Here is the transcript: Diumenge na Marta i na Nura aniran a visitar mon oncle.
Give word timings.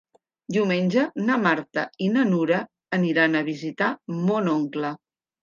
Diumenge 0.55 1.03
na 1.27 1.35
Marta 1.41 1.83
i 2.05 2.07
na 2.15 2.23
Nura 2.31 2.63
aniran 2.99 3.39
a 3.41 3.45
visitar 3.53 3.93
mon 4.25 4.53
oncle. 4.57 4.95